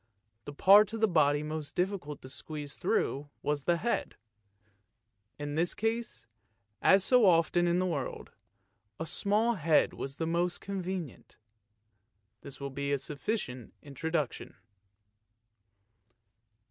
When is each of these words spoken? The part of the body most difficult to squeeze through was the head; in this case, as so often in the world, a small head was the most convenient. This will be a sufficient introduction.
The 0.45 0.53
part 0.53 0.93
of 0.93 0.99
the 0.99 1.07
body 1.07 1.43
most 1.43 1.75
difficult 1.75 2.23
to 2.23 2.27
squeeze 2.29 2.73
through 2.75 3.29
was 3.43 3.65
the 3.65 3.77
head; 3.77 4.15
in 5.37 5.53
this 5.53 5.75
case, 5.75 6.25
as 6.81 7.03
so 7.03 7.27
often 7.27 7.67
in 7.67 7.77
the 7.77 7.85
world, 7.85 8.31
a 8.99 9.05
small 9.05 9.53
head 9.53 9.93
was 9.93 10.17
the 10.17 10.25
most 10.25 10.59
convenient. 10.59 11.37
This 12.41 12.59
will 12.59 12.71
be 12.71 12.91
a 12.91 12.97
sufficient 12.97 13.75
introduction. 13.83 14.55